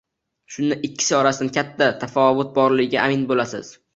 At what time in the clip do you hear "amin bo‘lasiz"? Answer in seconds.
3.05-3.73